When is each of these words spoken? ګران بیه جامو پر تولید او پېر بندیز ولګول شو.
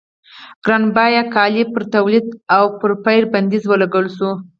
ګران 0.65 0.83
بیه 0.95 1.21
جامو 1.33 1.63
پر 1.73 1.81
تولید 1.93 2.25
او 2.55 2.65
پېر 3.03 3.23
بندیز 3.33 3.63
ولګول 3.67 4.05
شو. 4.15 4.29